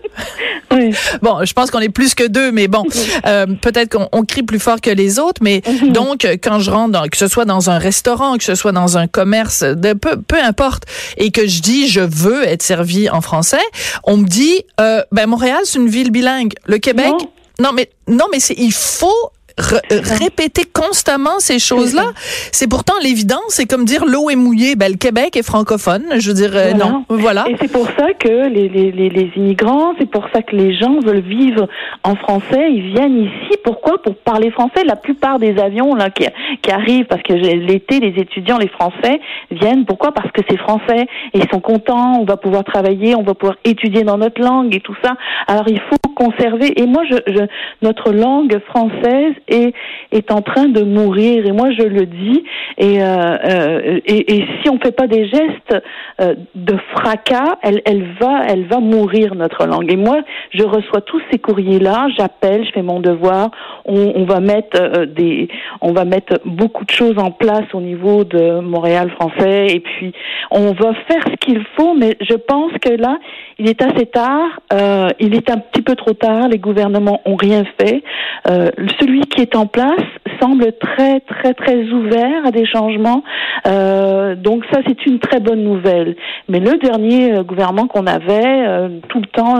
Oui. 0.72 0.94
Bon, 1.24 1.44
je 1.44 1.54
pense 1.54 1.72
qu'on 1.72 1.80
est 1.80 1.90
plus 1.90 2.14
que 2.14 2.28
deux, 2.28 2.52
mais 2.52 2.68
bon, 2.68 2.84
euh, 3.26 3.48
peut-être 3.60 3.92
qu'on 3.98 4.08
on 4.12 4.24
crie 4.24 4.44
plus 4.44 4.60
fort 4.60 4.82
que 4.82 4.92
les 4.92 5.18
autres. 5.18 5.42
Mais 5.42 5.62
donc, 5.90 6.26
euh, 6.26 6.38
quand 6.42 6.60
je 6.60 6.70
rentre, 6.70 6.92
dans, 6.92 7.08
que 7.08 7.18
ce 7.18 7.28
soit 7.28 7.46
dans 7.46 7.72
un 7.72 7.80
restaurant, 7.80 8.38
que 8.38 8.44
ce 8.44 8.54
soit 8.54 8.72
dans 8.72 8.98
un 8.98 9.08
commerce, 9.08 9.64
de 9.64 9.94
peu, 9.94 10.22
peu 10.22 10.40
importe, 10.40 10.84
et 11.18 11.32
que 11.32 11.48
je 11.48 11.62
dis 11.62 11.88
je 11.88 12.02
veux 12.02 12.48
être 12.48 12.62
servi 12.62 13.10
en 13.10 13.22
français, 13.22 13.58
on 14.04 14.18
me 14.18 14.28
dit, 14.28 14.64
euh, 14.80 15.02
ben 15.12 15.26
Montréal 15.26 15.62
c'est 15.64 15.80
une 15.80 15.90
ville 15.90 16.12
bilingue. 16.12 16.54
Le 16.66 16.78
Québec, 16.78 17.14
non, 17.60 17.72
mais 17.74 17.90
non, 18.08 18.26
mais 18.32 18.40
c'est 18.40 18.56
il 18.58 18.72
faut 18.72 19.32
répéter 19.60 20.64
constamment 20.66 21.40
ces 21.40 21.60
choses-là. 21.60 22.12
C'est 22.52 22.70
pourtant 22.70 22.94
l'évidence. 23.02 23.42
C'est 23.50 23.66
comme 23.66 23.86
dire 23.86 24.06
l'eau 24.06 24.30
est 24.30 24.36
mouillée. 24.36 24.76
Ben 24.76 24.92
le 24.92 24.98
Québec 24.98 25.36
est 25.36 25.44
francophone. 25.44 26.04
Je 26.18 26.30
veux 26.30 26.34
dire 26.34 26.52
euh, 26.56 26.72
Voilà. 26.72 26.86
non, 26.86 27.06
voilà. 27.10 27.46
Et 27.50 27.56
c'est 27.60 27.72
pour 27.72 27.88
ça 27.88 28.14
que 28.14 28.48
les, 28.48 28.70
les, 28.70 28.92
les, 28.92 29.32
immigrants, 29.36 29.94
c'est 30.00 30.10
pour 30.10 30.26
ça 30.34 30.42
que 30.42 30.56
les 30.56 30.78
gens 30.78 31.00
veulent 31.00 31.20
vivre 31.20 31.68
en 32.04 32.16
français. 32.16 32.72
Ils 32.72 32.94
viennent 32.94 33.24
ici. 33.24 33.58
Pourquoi? 33.64 34.02
Pour 34.02 34.16
parler 34.16 34.52
français. 34.52 34.84
La 34.86 34.96
plupart 34.96 35.40
des 35.40 35.58
avions 35.60 35.96
là 35.96 36.10
qui, 36.10 36.26
qui 36.62 36.72
arrivent, 36.72 37.06
parce 37.06 37.24
que 37.24 37.34
l'été, 37.34 38.00
les 38.00 38.20
étudiants, 38.22 38.58
les 38.58 38.68
Français 38.70 39.20
viennent. 39.52 39.86
Pourquoi? 39.86 40.12
Parce 40.14 40.32
que 40.32 40.42
c'est 40.50 40.58
français 40.58 41.08
et 41.34 41.40
ils 41.40 41.50
sont 41.50 41.60
contents. 41.60 42.20
On 42.20 42.26
va 42.26 42.38
pouvoir 42.38 42.64
travailler, 42.64 43.16
on 43.16 43.24
va 43.24 43.34
pouvoir 43.34 43.58
étudier 43.66 44.04
dans 44.04 44.18
notre 44.18 44.42
langue 44.42 44.76
et 44.76 44.80
tout 44.80 44.96
ça. 45.04 45.16
Alors 45.48 45.68
il 45.68 45.80
faut 45.80 46.09
conserver. 46.24 46.70
Et 46.82 46.86
moi, 46.86 47.04
je, 47.10 47.18
je 47.36 47.44
notre 47.82 48.12
langue 48.12 48.56
française 48.72 49.34
est 49.48 49.74
est 50.12 50.32
en 50.32 50.42
train 50.42 50.68
de 50.78 50.82
mourir. 50.84 51.46
Et 51.46 51.54
moi, 51.62 51.70
je 51.80 51.86
le 51.98 52.06
dis. 52.06 52.44
Et 52.78 53.02
euh, 53.02 53.38
euh, 53.52 54.00
et, 54.06 54.36
et 54.36 54.40
si 54.60 54.70
on 54.70 54.78
fait 54.80 54.96
pas 55.02 55.08
des 55.08 55.24
gestes 55.28 55.76
euh, 56.22 56.36
de 56.56 56.76
fracas, 56.94 57.58
elle, 57.62 57.82
elle 57.86 58.06
va, 58.20 58.36
elle 58.48 58.66
va 58.66 58.80
mourir 58.80 59.36
notre 59.36 59.66
langue. 59.66 59.92
Et 59.92 59.98
moi, 59.98 60.18
je 60.52 60.64
reçois 60.64 61.02
tous 61.02 61.22
ces 61.32 61.40
courriers-là, 61.40 62.08
j'appelle, 62.18 62.66
je 62.66 62.72
fais 62.72 62.82
mon 62.82 63.00
devoir. 63.00 63.52
On, 63.86 64.14
on 64.16 64.26
va 64.26 64.40
mettre 64.40 64.78
euh, 64.82 65.06
des, 65.06 65.48
on 65.82 65.92
va 65.94 66.06
mettre 66.06 66.40
beaucoup 66.46 66.86
de 66.86 66.92
choses 66.92 67.18
en 67.18 67.32
place 67.32 67.68
au 67.74 67.82
niveau 67.82 68.24
de 68.24 68.60
Montréal 68.60 69.10
français. 69.12 69.68
Et 69.70 69.80
puis, 69.80 70.14
on 70.52 70.72
va 70.74 70.94
faire 71.08 71.24
ce 71.32 71.36
qu'il 71.44 71.62
faut. 71.76 71.94
Mais 71.94 72.16
je 72.22 72.36
pense 72.36 72.72
que 72.82 72.94
là, 72.94 73.18
il 73.60 73.68
est 73.68 73.82
assez 73.82 74.06
tard. 74.06 74.50
Euh, 74.74 75.10
il 75.20 75.36
est 75.36 75.50
un 75.52 75.58
petit 75.58 75.82
peu 75.82 75.96
trop 75.96 76.14
tard. 76.14 76.48
Les 76.48 76.58
gouvernements 76.58 77.22
ont 77.26 77.36
rien 77.36 77.64
fait. 77.80 78.02
Euh, 78.50 78.70
celui 79.00 79.22
qui 79.22 79.42
est 79.42 79.56
en 79.56 79.68
place 79.68 80.02
semble 80.42 80.72
très, 80.80 81.20
très, 81.20 81.54
très 81.54 81.84
ouvert 81.92 82.46
à 82.46 82.52
des 82.52 82.66
changements. 82.66 83.24
Euh, 83.68 84.36
donc 84.36 84.64
ça, 84.72 84.80
c'est 84.88 85.06
une 85.06 85.20
très 85.20 85.42
bonne 85.42 85.64
nouvelle. 85.64 86.16
Mais 86.48 86.60
le 86.62 86.78
dernier 86.78 87.34
euh, 87.34 87.44
gouvernement 87.44 87.88
qu'on 87.88 88.08
avait, 88.08 88.68
euh, 88.68 88.88
tout 89.10 89.20
le 89.20 89.28
temps, 89.28 89.56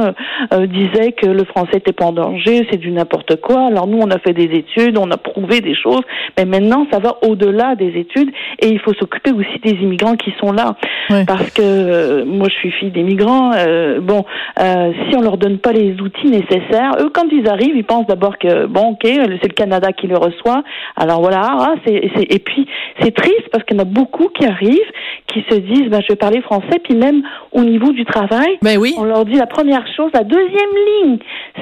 euh, 0.54 0.68
disait 0.68 1.12
que 1.12 1.28
le 1.28 1.44
français 1.44 1.76
n'était 1.76 1.92
pas 1.92 2.06
en 2.06 2.14
danger, 2.14 2.66
c'est 2.72 2.78
du 2.78 2.92
n'importe 2.92 3.42
quoi. 3.42 3.68
Alors 3.68 3.88
nous, 3.88 4.00
on 4.00 4.10
a 4.10 4.20
fait 4.20 4.34
des 4.34 4.50
études, 4.58 4.98
on 4.98 5.12
a 5.12 5.18
prouvé 5.18 5.60
des 5.60 5.76
choses, 5.76 6.04
mais 6.38 6.46
maintenant, 6.46 6.88
ça 6.92 7.00
va 7.00 7.18
au-delà 7.28 7.76
des 7.76 7.98
études 7.98 8.32
et 8.60 8.68
il 8.70 8.80
faut 8.80 8.94
s'occuper 8.94 9.32
aussi 9.32 9.60
des 9.64 9.72
immigrants 9.84 10.16
qui 10.16 10.34
sont 10.40 10.54
là. 10.54 10.76
Parce 11.28 11.52
que 11.52 11.62
euh, 11.62 12.26
moi, 12.26 12.48
je 12.50 12.56
suis 12.56 12.72
fille 12.72 12.92
d'immigrants. 12.92 13.52
euh, 13.54 13.89
bon, 14.00 14.24
euh, 14.62 14.92
si 15.10 15.16
on 15.18 15.22
leur 15.22 15.38
donne 15.38 15.58
pas 15.58 15.72
les 15.72 16.00
outils 16.02 16.28
nécessaires, 16.30 16.92
eux, 17.00 17.10
quand 17.14 17.26
ils 17.32 17.48
arrivent, 17.50 17.76
ils 17.76 17.84
pensent 17.84 18.06
d'abord 18.08 18.38
que 18.38 18.68
bon, 18.68 18.92
ok, 18.92 19.00
c'est 19.04 19.48
le 19.48 19.54
Canada 19.56 19.92
qui 19.92 20.06
le 20.08 20.18
reçoit. 20.18 20.64
Alors 20.96 21.22
voilà, 21.22 21.42
ah, 21.44 21.74
c'est, 21.86 22.10
c'est- 22.16 22.32
et 22.34 22.40
puis 22.40 22.68
c'est 23.02 23.16
triste 23.16 23.50
parce 23.52 23.64
qu'il 23.64 23.76
y 23.78 23.80
en 23.80 23.84
a 23.84 23.86
beaucoup 23.86 24.28
qui 24.30 24.46
arrivent, 24.46 24.92
qui 25.28 25.44
se 25.50 25.56
disent, 25.56 25.90
ben, 25.90 26.02
je 26.02 26.08
vais 26.10 26.16
parler 26.16 26.42
français, 26.42 26.80
puis 26.84 26.96
même 26.96 27.24
au 27.52 27.62
niveau 27.64 27.92
du 27.92 28.06
travail, 28.06 28.58
Ben 28.62 28.78
oui, 28.78 28.94
on 28.98 29.04
leur 29.04 29.26
dit 29.26 29.34
la 29.36 29.48
première 29.48 29.86
chose, 29.96 30.12
la 30.14 30.24
deuxième 30.24 30.74
ligne, 31.04 31.18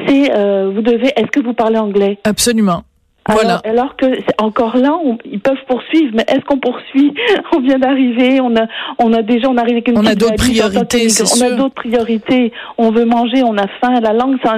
c'est 0.05 0.31
euh, 0.35 0.71
vous 0.73 0.81
devez, 0.81 1.07
est-ce 1.15 1.27
que 1.31 1.39
vous 1.43 1.53
parlez 1.53 1.77
anglais? 1.77 2.17
Absolument. 2.23 2.81
Alors, 3.27 3.41
Voilà. 3.41 3.61
alors 3.65 3.95
que 3.95 4.05
c'est 4.25 4.41
encore 4.41 4.77
là, 4.77 4.97
on- 5.03 5.17
ils 5.25 5.39
peuvent 5.39 5.63
poursuivre, 5.67 6.11
mais 6.15 6.23
est-ce 6.27 6.41
qu'on 6.45 6.57
poursuit? 6.59 7.13
On 7.55 7.59
vient 7.59 7.79
d'arriver, 7.79 8.39
on 8.41 8.55
a, 8.55 8.67
on 8.99 9.11
a 9.13 9.21
déjà, 9.21 9.49
on 9.49 9.57
arrive 9.57 9.73
avec 9.75 9.87
une 9.87 9.97
On 9.97 10.05
a 10.05 10.15
d'autres 10.15 10.35
priorités, 10.35 11.07
On 11.35 11.41
a 11.45 11.49
d'autres 11.55 11.73
priorités. 11.73 12.51
On 12.77 12.91
veut 12.91 13.05
manger, 13.05 13.41
on 13.43 13.57
a 13.57 13.67
faim. 13.81 13.99
La 14.01 14.13
langue, 14.13 14.37
ça, 14.43 14.57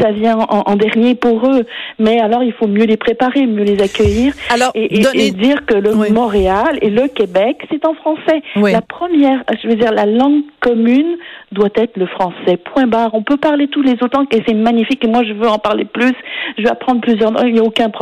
ça 0.00 0.10
vient 0.12 0.38
en, 0.38 0.62
en 0.66 0.76
dernier 0.76 1.14
pour 1.14 1.46
eux. 1.50 1.64
Mais 1.98 2.20
alors, 2.20 2.42
il 2.42 2.52
faut 2.52 2.66
mieux 2.68 2.84
les 2.84 2.96
préparer, 2.96 3.46
mieux 3.46 3.64
les 3.64 3.80
accueillir. 3.82 4.32
Alors, 4.50 4.70
et, 4.74 4.98
et- 4.98 5.02
donnez- 5.02 5.26
et 5.28 5.30
dire 5.32 5.66
que 5.66 5.74
le 5.74 5.94
Oui. 5.94 6.12
Montréal 6.12 6.78
et 6.80 6.90
le 6.90 7.08
Québec, 7.08 7.66
c'est 7.70 7.84
en 7.84 7.94
français. 7.94 8.40
Oui. 8.56 8.72
La 8.72 8.80
première, 8.82 9.42
je 9.62 9.68
veux 9.68 9.74
dire, 9.76 9.92
la 9.92 10.06
langue 10.06 10.42
commune 10.60 11.16
doit 11.52 11.70
être 11.74 11.96
le 11.96 12.06
français. 12.06 12.56
Point 12.72 12.86
barre. 12.86 13.10
On 13.14 13.22
peut 13.22 13.36
parler 13.38 13.68
tous 13.68 13.82
les 13.82 13.92
autres 13.94 14.16
langues 14.16 14.28
et 14.32 14.42
c'est 14.46 14.54
magnifique. 14.54 15.04
Et 15.04 15.08
moi, 15.08 15.22
je 15.24 15.32
veux 15.32 15.48
en 15.48 15.58
parler 15.58 15.84
plus. 15.86 16.12
Je 16.56 16.62
veux 16.62 16.70
apprendre 16.70 17.00
plusieurs 17.00 17.32
langues. 17.32 17.46
Il 17.48 17.54
n'y 17.54 17.60
a 17.60 17.64
aucun 17.64 17.88
problème. 17.90 17.97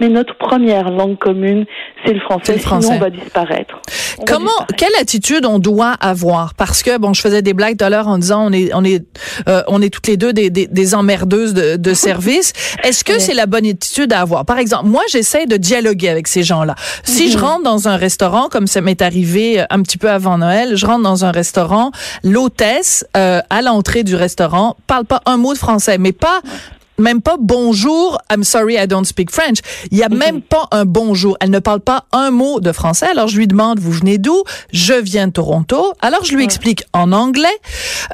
Mais 0.00 0.08
notre 0.08 0.36
première 0.36 0.90
langue 0.90 1.18
commune, 1.18 1.64
c'est 2.04 2.12
le 2.12 2.20
français. 2.20 2.54
Le 2.54 2.58
français. 2.60 2.86
Sinon, 2.86 2.96
on 2.98 3.00
va 3.00 3.10
disparaître. 3.10 3.74
On 4.18 4.24
va 4.24 4.32
Comment, 4.32 4.44
disparaître. 4.46 4.76
quelle 4.76 5.00
attitude 5.00 5.46
on 5.46 5.58
doit 5.58 5.92
avoir? 6.00 6.54
Parce 6.54 6.82
que 6.82 6.98
bon, 6.98 7.12
je 7.12 7.20
faisais 7.20 7.42
des 7.42 7.54
blagues 7.54 7.76
tout 7.76 7.84
à 7.84 7.90
l'heure 7.90 8.08
en 8.08 8.18
disant 8.18 8.46
on 8.48 8.52
est, 8.52 8.72
on 8.74 8.84
est, 8.84 9.04
euh, 9.48 9.62
on 9.68 9.82
est 9.82 9.90
toutes 9.90 10.06
les 10.06 10.16
deux 10.16 10.32
des, 10.32 10.50
des, 10.50 10.66
des 10.66 10.94
emmerdeuses 10.94 11.54
de, 11.54 11.76
de 11.76 11.94
service. 12.06 12.52
Est-ce 12.82 13.04
que 13.04 13.18
c'est 13.18 13.34
la 13.34 13.46
bonne 13.46 13.66
attitude 13.66 14.12
à 14.12 14.20
avoir? 14.20 14.44
Par 14.44 14.58
exemple, 14.58 14.86
moi, 14.86 15.02
j'essaie 15.10 15.46
de 15.46 15.56
dialoguer 15.56 16.08
avec 16.08 16.28
ces 16.28 16.42
gens-là. 16.42 16.74
Si 17.04 17.30
je 17.30 17.38
rentre 17.38 17.62
dans 17.62 17.88
un 17.88 17.96
restaurant, 17.96 18.48
comme 18.48 18.66
ça 18.66 18.80
m'est 18.80 19.02
arrivé 19.02 19.60
euh, 19.60 19.64
un 19.70 19.82
petit 19.82 19.98
peu 19.98 20.10
avant 20.10 20.38
Noël, 20.38 20.76
je 20.76 20.86
rentre 20.86 21.02
dans 21.02 21.24
un 21.24 21.30
restaurant, 21.30 21.90
l'hôtesse 22.22 23.06
euh, 23.16 23.40
à 23.50 23.62
l'entrée 23.62 24.04
du 24.04 24.14
restaurant 24.14 24.76
parle 24.86 25.04
pas 25.04 25.20
un 25.26 25.36
mot 25.36 25.52
de 25.52 25.58
français, 25.58 25.98
mais 25.98 26.12
pas 26.12 26.40
même 26.98 27.20
pas 27.22 27.36
bonjour, 27.38 28.18
I'm 28.32 28.44
sorry, 28.44 28.74
I 28.76 28.86
don't 28.86 29.04
speak 29.04 29.30
French. 29.30 29.58
Il 29.90 29.98
y 29.98 30.02
a 30.02 30.08
même 30.08 30.40
pas 30.42 30.66
un 30.70 30.84
bonjour. 30.84 31.36
Elle 31.40 31.50
ne 31.50 31.58
parle 31.58 31.80
pas 31.80 32.04
un 32.12 32.30
mot 32.30 32.60
de 32.60 32.72
français. 32.72 33.06
Alors 33.06 33.28
je 33.28 33.36
lui 33.36 33.46
demande, 33.46 33.78
vous 33.78 33.90
venez 33.92 34.18
d'où? 34.18 34.42
Je 34.72 34.94
viens 34.94 35.26
de 35.28 35.32
Toronto. 35.32 35.92
Alors 36.00 36.24
je 36.24 36.34
lui 36.34 36.44
explique 36.44 36.84
en 36.92 37.12
anglais. 37.12 37.48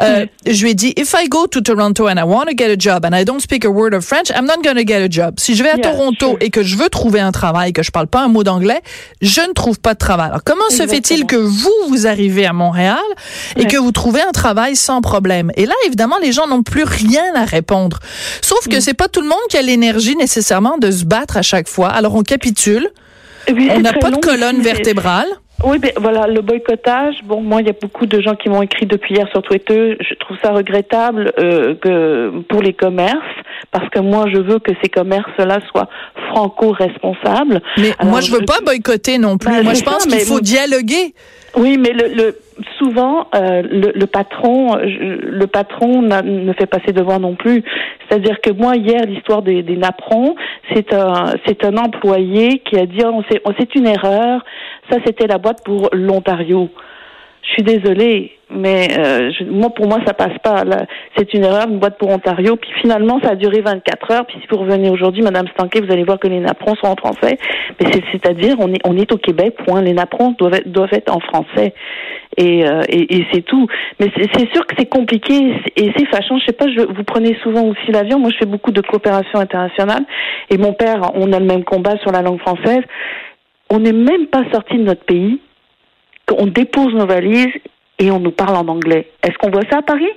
Euh, 0.00 0.26
Je 0.46 0.62
lui 0.62 0.70
ai 0.70 0.74
dit, 0.74 0.92
if 0.96 1.14
I 1.18 1.28
go 1.28 1.46
to 1.46 1.60
Toronto 1.60 2.08
and 2.08 2.16
I 2.16 2.22
want 2.24 2.44
to 2.46 2.56
get 2.56 2.70
a 2.70 2.76
job 2.78 3.04
and 3.04 3.14
I 3.16 3.24
don't 3.24 3.40
speak 3.40 3.64
a 3.64 3.68
word 3.70 3.94
of 3.94 4.04
French, 4.04 4.30
I'm 4.30 4.46
not 4.46 4.62
going 4.64 4.74
to 4.76 4.86
get 4.86 5.02
a 5.02 5.08
job. 5.10 5.34
Si 5.38 5.54
je 5.54 5.62
vais 5.62 5.70
à 5.70 5.76
Yeah, 5.76 5.90
Toronto 5.90 6.28
sure. 6.30 6.36
et 6.40 6.50
que 6.50 6.62
je 6.62 6.76
veux 6.76 6.88
trouver 6.88 7.20
un 7.20 7.32
travail, 7.32 7.72
que 7.72 7.82
je 7.82 7.90
parle 7.90 8.06
pas 8.06 8.20
un 8.20 8.28
mot 8.28 8.42
d'anglais, 8.44 8.80
je 9.20 9.40
ne 9.40 9.52
trouve 9.52 9.80
pas 9.80 9.94
de 9.94 9.98
travail. 9.98 10.28
Alors 10.28 10.42
comment 10.44 10.68
se 10.70 10.86
fait-il 10.86 11.26
que 11.26 11.36
vous, 11.36 11.70
vous 11.88 12.06
arrivez 12.06 12.46
à 12.46 12.52
Montréal 12.52 12.98
et 13.56 13.60
Ouais. 13.60 13.66
que 13.66 13.76
vous 13.76 13.92
trouvez 13.92 14.20
un 14.20 14.32
travail 14.32 14.76
sans 14.76 15.00
problème? 15.00 15.50
Et 15.56 15.66
là, 15.66 15.74
évidemment, 15.86 16.16
les 16.22 16.32
gens 16.32 16.46
n'ont 16.46 16.62
plus 16.62 16.84
rien 16.84 17.34
à 17.34 17.44
répondre. 17.44 17.98
Sauf. 18.42 18.58
Que 18.72 18.80
c'est 18.80 18.94
pas 18.94 19.08
tout 19.08 19.20
le 19.20 19.28
monde 19.28 19.38
qui 19.48 19.56
a 19.56 19.62
l'énergie 19.62 20.16
nécessairement 20.16 20.78
de 20.78 20.90
se 20.90 21.04
battre 21.04 21.36
à 21.36 21.42
chaque 21.42 21.68
fois. 21.68 21.88
Alors 21.88 22.14
on 22.14 22.22
capitule, 22.22 22.88
on 23.48 23.80
n'a 23.80 23.92
pas 23.92 24.10
de 24.10 24.16
colonne 24.16 24.60
vertébrale. 24.60 25.26
Oui, 25.64 25.78
ben 25.78 25.92
voilà, 25.96 26.26
le 26.26 26.40
boycottage. 26.40 27.14
Bon, 27.24 27.40
moi, 27.40 27.60
il 27.60 27.68
y 27.68 27.70
a 27.70 27.74
beaucoup 27.80 28.06
de 28.06 28.20
gens 28.20 28.34
qui 28.34 28.48
m'ont 28.48 28.62
écrit 28.62 28.86
depuis 28.86 29.14
hier 29.14 29.28
sur 29.30 29.42
Twitter. 29.42 29.96
Je 30.00 30.14
trouve 30.16 30.36
ça 30.42 30.50
regrettable 30.50 31.32
euh, 31.38 31.76
que 31.76 32.40
pour 32.48 32.62
les 32.62 32.72
commerces, 32.72 33.16
parce 33.70 33.88
que 33.90 34.00
moi, 34.00 34.24
je 34.32 34.38
veux 34.38 34.58
que 34.58 34.72
ces 34.82 34.88
commerces-là 34.88 35.60
soient 35.70 35.88
franco-responsables. 36.30 37.62
Mais 37.78 37.92
Alors, 37.98 38.10
moi, 38.10 38.20
je 38.20 38.32
veux 38.32 38.44
pas 38.44 38.58
boycotter 38.64 39.18
non 39.18 39.38
plus. 39.38 39.52
Ben, 39.52 39.62
moi, 39.62 39.74
je 39.74 39.84
pense 39.84 40.06
qu'il 40.06 40.18
faut 40.20 40.40
dialoguer. 40.40 41.14
Oui, 41.54 41.78
mais 41.78 41.92
le, 41.92 42.08
le 42.12 42.36
souvent 42.78 43.28
euh, 43.34 43.62
le, 43.62 43.92
le 43.94 44.06
patron, 44.06 44.76
le 44.76 45.46
patron 45.46 46.02
ne 46.02 46.52
fait 46.52 46.66
pas 46.66 46.78
ses 46.86 46.92
devoirs 46.92 47.20
non 47.20 47.34
plus. 47.34 47.62
C'est-à-dire 48.08 48.40
que 48.40 48.50
moi 48.50 48.76
hier 48.76 49.02
l'histoire 49.06 49.42
des, 49.42 49.62
des 49.62 49.78
c'est 50.74 50.94
un 50.94 51.34
c'est 51.46 51.64
un 51.64 51.76
employé 51.76 52.58
qui 52.60 52.78
a 52.78 52.86
dit 52.86 53.00
oh, 53.04 53.22
c'est 53.58 53.74
une 53.74 53.86
erreur. 53.86 54.44
Ça 54.90 54.98
c'était 55.04 55.26
la 55.26 55.38
boîte 55.38 55.64
pour 55.64 55.88
l'Ontario. 55.92 56.68
Je 57.44 57.50
suis 57.54 57.62
désolée, 57.64 58.32
mais 58.50 58.86
euh, 58.98 59.30
je- 59.32 59.44
moi 59.44 59.70
pour 59.70 59.88
moi 59.88 59.98
ça 60.06 60.14
passe 60.14 60.38
pas. 60.44 60.62
C'est 61.16 61.34
une 61.34 61.42
erreur, 61.44 61.68
une 61.68 61.80
boîte 61.80 61.98
pour 61.98 62.08
Ontario. 62.10 62.54
Puis 62.56 62.70
finalement 62.80 63.18
ça 63.20 63.30
a 63.30 63.34
duré 63.34 63.60
24 63.62 64.10
heures. 64.12 64.26
Puis 64.26 64.38
si 64.40 64.46
vous 64.48 64.58
revenez 64.58 64.88
aujourd'hui, 64.90 65.22
Madame 65.22 65.48
Stanquet, 65.48 65.80
vous 65.80 65.92
allez 65.92 66.04
voir 66.04 66.20
que 66.20 66.28
les 66.28 66.38
napperons 66.38 66.76
sont 66.76 66.86
en 66.86 66.94
français. 66.96 67.36
Mais 67.80 67.90
c'est- 67.92 68.04
c'est-à-dire 68.12 68.54
on 68.60 68.72
est 68.72 68.78
on 68.86 68.96
est 68.96 69.10
au 69.12 69.16
Québec. 69.18 69.56
Point. 69.66 69.82
Les 69.82 69.92
napperons 69.92 70.36
doivent 70.38 70.54
être, 70.54 70.68
doivent 70.70 70.92
être 70.92 71.12
en 71.14 71.18
français. 71.20 71.74
Et, 72.38 72.64
euh, 72.64 72.80
et, 72.88 73.16
et 73.18 73.26
c'est 73.32 73.42
tout. 73.42 73.66
Mais 74.00 74.06
c'est 74.16 74.48
sûr 74.54 74.64
que 74.66 74.74
c'est 74.78 74.88
compliqué 74.88 75.52
et 75.76 75.92
c'est 75.96 76.06
fâchant. 76.06 76.38
Je 76.38 76.46
sais 76.46 76.52
pas, 76.52 76.66
je, 76.68 76.80
vous 76.80 77.04
prenez 77.04 77.36
souvent 77.42 77.64
aussi 77.64 77.90
l'avion. 77.92 78.18
Moi, 78.20 78.30
je 78.32 78.38
fais 78.38 78.46
beaucoup 78.46 78.70
de 78.70 78.80
coopération 78.80 79.38
internationale. 79.40 80.04
Et 80.48 80.56
mon 80.58 80.72
père, 80.72 81.10
on 81.14 81.30
a 81.32 81.38
le 81.40 81.44
même 81.44 81.64
combat 81.64 81.98
sur 81.98 82.10
la 82.12 82.22
langue 82.22 82.40
française. 82.40 82.82
On 83.68 83.80
n'est 83.80 83.92
même 83.92 84.28
pas 84.28 84.44
sorti 84.52 84.78
de 84.78 84.84
notre 84.84 85.04
pays. 85.04 85.40
On 86.38 86.46
dépose 86.46 86.92
nos 86.94 87.06
valises 87.06 87.54
et 87.98 88.10
on 88.10 88.20
nous 88.20 88.30
parle 88.32 88.56
en 88.56 88.68
anglais. 88.68 89.10
Est-ce 89.22 89.36
qu'on 89.38 89.50
voit 89.50 89.62
ça 89.70 89.78
à 89.78 89.82
Paris? 89.82 90.08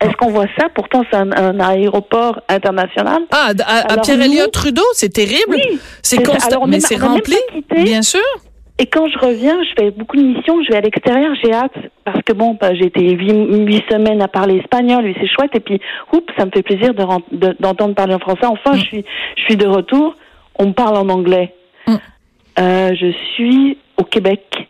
Est-ce 0.00 0.12
qu'on 0.12 0.30
voit 0.30 0.46
ça? 0.58 0.68
Pourtant, 0.74 1.02
c'est 1.10 1.16
un, 1.16 1.32
un 1.32 1.58
aéroport 1.60 2.40
international. 2.48 3.22
Ah, 3.32 3.50
à, 3.66 3.98
Pierre-Éliott 3.98 4.52
Trudeau, 4.52 4.84
c'est 4.92 5.12
terrible. 5.12 5.56
Oui, 5.56 5.80
c'est 6.02 6.22
constant, 6.24 6.66
mais 6.66 6.76
est- 6.76 6.80
c'est 6.80 6.96
rempli. 6.96 7.36
Bien 7.76 8.02
sûr. 8.02 8.20
Et 8.80 8.86
quand 8.86 9.08
je 9.08 9.18
reviens, 9.18 9.56
je 9.64 9.70
fais 9.82 9.90
beaucoup 9.90 10.16
de 10.16 10.22
missions, 10.22 10.62
je 10.62 10.70
vais 10.70 10.76
à 10.76 10.80
l'extérieur, 10.80 11.34
j'ai 11.42 11.52
hâte, 11.52 11.72
parce 12.04 12.22
que 12.22 12.32
bon, 12.32 12.56
bah, 12.60 12.74
j'ai 12.76 12.86
été 12.86 13.00
huit, 13.10 13.32
huit 13.66 13.82
semaines 13.90 14.22
à 14.22 14.28
parler 14.28 14.58
espagnol, 14.58 15.04
et 15.04 15.16
c'est 15.20 15.26
chouette, 15.26 15.50
et 15.54 15.58
puis, 15.58 15.80
oups, 16.12 16.32
ça 16.38 16.44
me 16.46 16.52
fait 16.52 16.62
plaisir 16.62 16.94
de 16.94 17.02
ren- 17.02 17.18
de- 17.32 17.56
d'entendre 17.58 17.96
parler 17.96 18.14
en 18.14 18.20
français. 18.20 18.46
Enfin, 18.46 18.74
je 18.76 18.84
suis, 18.84 19.04
je 19.36 19.42
suis 19.42 19.56
de 19.56 19.66
retour, 19.66 20.14
on 20.60 20.66
me 20.66 20.72
parle 20.74 20.96
en 20.96 21.08
anglais. 21.08 21.52
Mm. 21.88 21.94
Euh, 22.60 22.94
je 22.94 23.12
suis 23.34 23.78
au 23.96 24.04
Québec. 24.04 24.67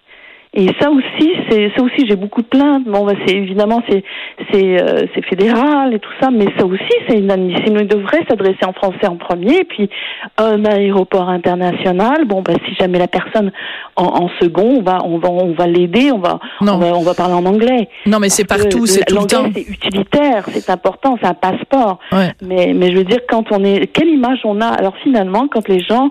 Et 0.55 0.67
ça 0.81 0.91
aussi, 0.91 1.31
c'est 1.51 1.71
ça 1.77 1.83
aussi, 1.83 2.07
j'ai 2.09 2.17
beaucoup 2.17 2.41
de 2.43 2.47
plaintes. 2.47 2.85
Bon, 2.87 3.05
bah, 3.05 3.13
c'est 3.27 3.35
évidemment 3.37 3.83
c'est 3.89 4.03
c'est 4.51 4.81
euh, 4.83 5.07
c'est 5.15 5.25
fédéral 5.27 5.93
et 5.95 5.99
tout 5.99 6.11
ça, 6.21 6.31
mais 6.31 6.47
ça 6.59 6.65
aussi 6.65 6.81
c'est 7.09 7.19
inadmissible. 7.19 7.83
Il 7.83 7.87
devrait 7.87 8.25
s'adresser 8.29 8.65
en 8.67 8.73
français 8.73 9.07
en 9.07 9.17
premier, 9.17 9.65
puis 9.65 9.91
un 10.39 10.65
aéroport 10.65 11.29
international. 11.29 12.25
Bon, 12.27 12.43
bah 12.43 12.55
si 12.67 12.75
jamais 12.77 12.99
la 12.99 13.09
personne 13.09 13.53
en, 13.97 14.05
en 14.05 14.31
second, 14.41 14.79
on 14.79 14.83
va 14.83 14.99
on 15.05 15.19
va 15.19 15.29
on 15.29 15.53
va 15.53 15.67
l'aider, 15.67 16.11
on 16.13 16.19
va, 16.19 16.39
Non. 16.63 16.75
on 16.75 16.79
va 16.79 16.87
on 16.97 17.03
va 17.03 17.15
parler 17.15 17.35
en 17.35 17.45
anglais. 17.45 17.89
Non, 18.07 18.19
mais 18.19 18.31
c'est 18.31 18.47
partout, 18.47 18.87
c'est 18.87 19.05
tout 19.05 19.17
le 19.17 19.27
temps. 19.27 19.51
C'est 19.55 19.69
utilitaire, 19.69 20.45
c'est 20.51 20.71
important, 20.71 21.19
c'est 21.21 21.29
un 21.29 21.35
passeport. 21.35 21.99
Ouais. 22.11 22.33
Mais, 22.43 22.73
mais 22.75 22.91
je 22.91 22.97
veux 22.97 23.05
dire, 23.05 23.21
quand 23.29 23.53
on 23.53 23.63
est, 23.65 23.87
quelle 23.93 24.09
image 24.09 24.41
on 24.45 24.61
a? 24.61 24.67
Alors 24.69 24.97
finalement, 25.03 25.47
quand 25.49 25.69
les 25.69 25.81
gens 25.81 26.09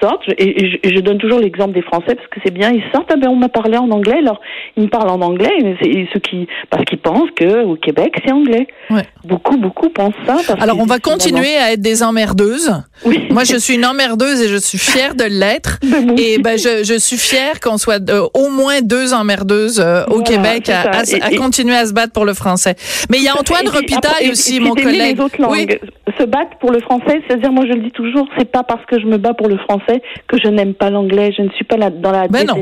sortent, 0.00 0.22
je- 0.26 0.32
et, 0.38 0.62
et 0.64 0.70
je, 0.70 0.76
et 0.88 0.94
je 0.96 1.00
donne 1.00 1.18
toujours 1.18 1.40
l'exemple 1.40 1.72
des 1.72 1.82
Français 1.82 2.14
parce 2.14 2.28
que 2.28 2.40
c'est 2.44 2.54
bien, 2.54 2.70
ils 2.70 2.82
sortent, 2.94 3.10
ah 3.12 3.16
ben 3.16 3.28
on 3.28 3.36
m'a 3.36 3.48
parlé 3.48 3.76
en 3.80 3.90
anglais, 3.90 4.18
alors 4.18 4.40
ils 4.76 4.84
me 4.84 4.88
parlent 4.88 5.10
en 5.10 5.20
anglais, 5.20 5.52
mais 5.62 5.76
c'est 5.82 6.06
ceux 6.12 6.20
qui, 6.20 6.46
parce 6.70 6.84
qu'ils 6.84 6.98
pensent 6.98 7.30
que 7.36 7.64
au 7.64 7.76
Québec 7.76 8.14
c'est 8.24 8.32
anglais. 8.32 8.66
Ouais. 8.90 9.04
Beaucoup, 9.24 9.56
beaucoup 9.56 9.88
pensent 9.90 10.14
ça. 10.26 10.36
parce 10.46 10.62
Alors, 10.62 10.78
on 10.78 10.86
va 10.86 10.98
continuer 10.98 11.56
à 11.56 11.72
être 11.72 11.80
des 11.80 12.02
emmerdeuses. 12.02 12.72
Oui. 13.04 13.26
Moi, 13.30 13.44
je 13.44 13.56
suis 13.56 13.74
une 13.74 13.84
emmerdeuse 13.84 14.40
et 14.40 14.48
je 14.48 14.56
suis 14.56 14.78
fière 14.78 15.14
de 15.14 15.24
l'être. 15.24 15.78
Ben, 15.90 16.14
Et 16.18 16.38
ben, 16.38 16.56
je, 16.58 16.84
je 16.84 16.98
suis 16.98 17.18
fière 17.18 17.60
qu'on 17.60 17.76
soit 17.76 18.08
euh, 18.10 18.26
au 18.34 18.48
moins 18.48 18.80
deux 18.80 19.12
emmerdeuses 19.12 19.80
euh, 19.80 20.04
au 20.06 20.20
Voilà, 20.22 20.24
Québec 20.24 20.68
à, 20.70 21.02
Et- 21.30 21.36
continuer 21.36 21.74
à 21.76 21.84
se 21.86 21.92
battre 21.92 22.12
pour 22.12 22.24
le 22.24 22.32
français. 22.34 22.74
Mais 23.10 23.18
il 23.18 23.24
y 23.24 23.28
a 23.28 23.34
Antoine 23.38 23.64
et- 24.20 24.30
aussi, 24.30 24.60
mon 24.60 24.70
collègue. 24.74 25.16
Les 25.18 25.22
autres 25.22 25.40
langues. 25.40 25.50
Oui. 25.52 25.66
Se 26.18 26.24
battre 26.24 26.56
pour 26.60 26.72
le 26.72 26.80
français, 26.80 27.22
c'est-à-dire, 27.26 27.52
moi 27.52 27.64
je 27.66 27.72
le 27.72 27.82
dis 27.82 27.90
toujours, 27.92 28.26
c'est 28.38 28.50
pas 28.50 28.62
parce 28.62 28.84
que 28.86 29.00
je 29.00 29.06
me 29.06 29.16
bats 29.16 29.32
pour 29.34 29.48
le 29.48 29.56
français 29.58 30.02
que 30.28 30.36
je 30.42 30.48
n'aime 30.48 30.74
pas 30.74 30.90
l'anglais. 30.90 31.32
Je 31.36 31.42
ne 31.42 31.50
suis 31.50 31.64
pas 31.64 31.76
là 31.76 31.90
dans 31.90 32.10
la 32.10 32.26
Ben 32.28 32.46
non. 32.46 32.54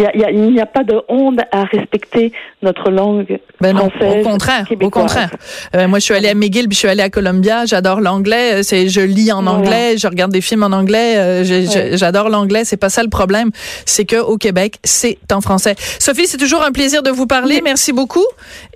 Il 0.00 0.20
y 0.20 0.24
a, 0.24 0.28
a- 0.28 0.32
n'y 0.32 0.60
a 0.60 0.66
pas 0.66 0.82
de 0.82 0.98
honte 1.08 1.40
à 1.52 1.64
respecter 1.64 2.32
notre 2.62 2.90
langue 2.90 3.38
Ben 3.60 3.74
non, 3.76 3.90
française. 3.90 4.24
au 4.24 4.28
contraire, 4.28 4.66
au 4.82 4.90
contraire. 4.90 5.30
Euh, 5.76 5.88
moi, 5.88 5.98
je 5.98 6.04
suis 6.04 6.14
allée 6.14 6.28
à 6.28 6.34
McGill, 6.34 6.68
puis 6.68 6.74
je 6.74 6.78
suis 6.78 6.88
allée 6.88 7.02
à 7.02 7.10
Columbia. 7.10 7.66
J'adore 7.66 8.00
l'anglais. 8.00 8.54
Euh, 8.54 8.62
C'est, 8.62 8.88
je 8.88 9.00
lis 9.00 9.30
en 9.32 9.46
anglais, 9.46 9.96
je 9.98 10.06
regarde 10.06 10.32
des 10.32 10.40
films 10.40 10.62
en 10.62 10.72
anglais. 10.72 11.14
euh, 11.16 11.44
Ouais. 11.44 11.96
j'adore 11.96 12.28
l'anglais. 12.30 12.64
C'est 12.64 12.76
pas 12.78 12.88
ça 12.88 13.02
le 13.02 13.08
problème. 13.10 13.50
C'est 13.84 14.04
que 14.04 14.16
au 14.16 14.36
Québec, 14.38 14.76
c'est 14.84 15.18
en 15.32 15.40
français. 15.40 15.74
Sophie, 15.98 16.26
c'est 16.26 16.38
toujours 16.38 16.62
un 16.64 16.72
plaisir 16.72 17.02
de 17.02 17.10
vous 17.10 17.26
parler. 17.26 17.56
Oui. 17.56 17.60
Merci 17.64 17.92
beaucoup. 17.92 18.24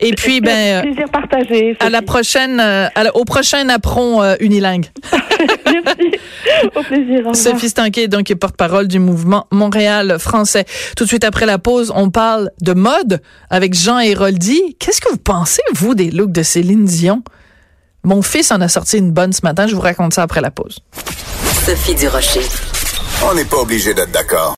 Et 0.01 0.13
puis, 0.13 0.41
ben, 0.41 0.51
euh, 0.51 0.83
Plaisir 0.83 1.09
partagé. 1.11 1.77
à 1.81 1.89
la 1.91 2.03
prochaine, 2.03 2.61
euh, 2.61 2.87
à 2.95 3.05
la- 3.05 3.17
au 3.17 3.25
prochain 3.25 3.69
apron 3.69 4.23
euh, 4.23 4.35
unilingue. 4.41 4.87
Merci. 5.67 6.11
Au 6.75 6.83
plaisir. 6.83 7.27
Au. 7.29 7.35
Sophie 7.35 7.69
Stanquet, 7.69 8.09
donc, 8.09 8.31
est 8.31 8.35
porte-parole 8.35 8.89
du 8.89 8.99
mouvement 8.99 9.47
Montréal 9.51 10.17
français. 10.19 10.65
Tout 10.97 11.05
de 11.05 11.09
suite 11.09 11.14
après 11.23 11.47
la 11.47 11.59
pause, 11.59 11.93
on 11.95 12.11
parle 12.11 12.51
de 12.61 12.73
mode 12.73 13.23
avec 13.51 13.75
Jean 13.75 13.99
Héroldi. 13.99 14.77
Qu'est-ce 14.79 15.01
que 15.01 15.11
vous 15.11 15.19
pensez, 15.19 15.63
vous, 15.75 15.95
des 15.95 16.11
looks 16.11 16.33
de 16.33 16.43
Céline 16.43 16.85
Dion? 16.85 17.23
Mon 18.03 18.21
fils 18.21 18.51
en 18.51 18.61
a 18.61 18.69
sorti 18.69 18.99
une 18.99 19.13
bonne 19.13 19.33
ce 19.33 19.41
matin. 19.43 19.67
Je 19.67 19.75
vous 19.75 19.81
raconte 19.81 20.13
ça 20.13 20.23
après 20.23 20.41
la 20.41 20.51
pause. 20.51 20.81
Sophie 21.65 21.95
Durocher. 21.95 22.43
On 23.27 23.35
n'est 23.35 23.45
pas 23.45 23.57
obligé 23.57 23.95
d'être 23.95 24.11
d'accord. 24.13 24.53